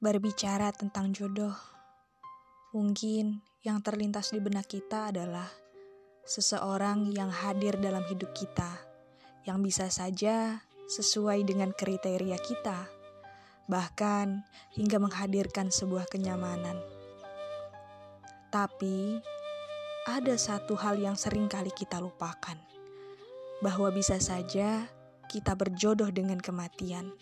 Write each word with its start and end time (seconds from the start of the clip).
Berbicara 0.00 0.72
tentang 0.72 1.12
jodoh, 1.12 1.52
mungkin 2.72 3.44
yang 3.60 3.84
terlintas 3.84 4.32
di 4.32 4.40
benak 4.40 4.64
kita 4.64 5.12
adalah 5.12 5.44
seseorang 6.24 7.12
yang 7.12 7.28
hadir 7.28 7.76
dalam 7.76 8.00
hidup 8.08 8.32
kita, 8.32 8.80
yang 9.44 9.60
bisa 9.60 9.92
saja 9.92 10.64
sesuai 10.88 11.44
dengan 11.44 11.76
kriteria 11.76 12.40
kita, 12.40 12.88
bahkan 13.68 14.40
hingga 14.72 14.96
menghadirkan 14.96 15.68
sebuah 15.68 16.08
kenyamanan. 16.08 16.80
Tapi, 18.48 19.20
ada 20.08 20.32
satu 20.40 20.80
hal 20.80 20.96
yang 20.96 21.20
sering 21.20 21.44
kali 21.44 21.76
kita 21.76 22.00
lupakan, 22.00 22.56
bahwa 23.60 23.92
bisa 23.92 24.16
saja 24.16 24.88
kita 25.28 25.52
berjodoh 25.52 26.08
dengan 26.08 26.40
kematian. 26.40 27.12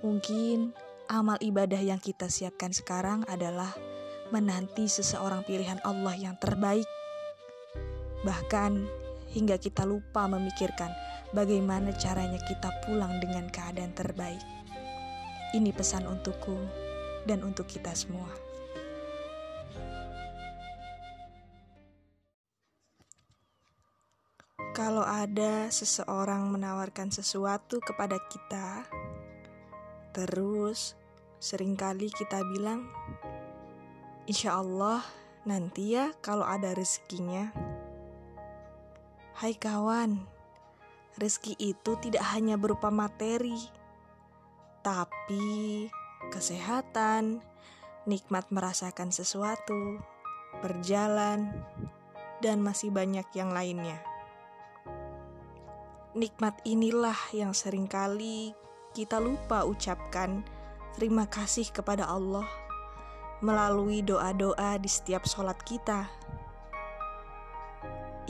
Mungkin 0.00 0.91
amal 1.12 1.36
ibadah 1.44 1.76
yang 1.76 2.00
kita 2.00 2.32
siapkan 2.32 2.72
sekarang 2.72 3.28
adalah 3.28 3.68
menanti 4.32 4.88
seseorang 4.88 5.44
pilihan 5.44 5.76
Allah 5.84 6.16
yang 6.16 6.40
terbaik. 6.40 6.88
Bahkan 8.24 8.72
hingga 9.36 9.60
kita 9.60 9.84
lupa 9.84 10.24
memikirkan 10.24 10.88
bagaimana 11.36 11.92
caranya 12.00 12.40
kita 12.40 12.72
pulang 12.88 13.20
dengan 13.20 13.52
keadaan 13.52 13.92
terbaik. 13.92 14.40
Ini 15.52 15.68
pesan 15.76 16.08
untukku 16.08 16.56
dan 17.28 17.44
untuk 17.44 17.68
kita 17.68 17.92
semua. 17.92 18.32
Kalau 24.72 25.04
ada 25.04 25.68
seseorang 25.68 26.48
menawarkan 26.48 27.12
sesuatu 27.12 27.84
kepada 27.84 28.16
kita, 28.32 28.88
terus 30.16 30.96
Seringkali 31.42 32.06
kita 32.14 32.38
bilang, 32.54 32.86
Insya 34.30 34.62
Allah 34.62 35.02
nanti 35.42 35.98
ya 35.98 36.14
kalau 36.22 36.46
ada 36.46 36.70
rezekinya. 36.70 37.50
Hai 39.34 39.58
kawan, 39.58 40.22
rezeki 41.18 41.58
itu 41.58 41.98
tidak 41.98 42.22
hanya 42.30 42.54
berupa 42.54 42.94
materi, 42.94 43.58
tapi 44.86 45.90
kesehatan, 46.30 47.42
nikmat 48.06 48.46
merasakan 48.54 49.10
sesuatu, 49.10 49.98
berjalan, 50.62 51.50
dan 52.38 52.62
masih 52.62 52.94
banyak 52.94 53.26
yang 53.34 53.50
lainnya. 53.50 53.98
Nikmat 56.14 56.62
inilah 56.62 57.18
yang 57.34 57.50
sering 57.50 57.90
kali 57.90 58.54
kita 58.94 59.18
lupa 59.18 59.66
ucapkan 59.66 60.46
terima 60.96 61.24
kasih 61.28 61.68
kepada 61.72 62.08
Allah 62.08 62.46
melalui 63.42 64.06
doa-doa 64.06 64.78
di 64.78 64.86
setiap 64.86 65.26
sholat 65.26 65.58
kita. 65.66 66.06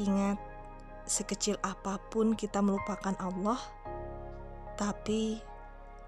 Ingat, 0.01 0.41
sekecil 1.05 1.61
apa 1.61 2.01
pun 2.09 2.33
kita 2.33 2.65
melupakan 2.65 3.13
Allah, 3.21 3.61
tapi 4.81 5.37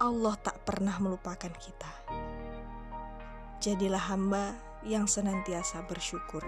Allah 0.00 0.34
tak 0.41 0.64
pernah 0.64 0.96
melupakan 0.98 1.52
kita. 1.52 1.92
Jadilah 3.61 4.11
hamba 4.11 4.56
yang 4.84 5.05
senantiasa 5.05 5.84
bersyukur. 5.84 6.44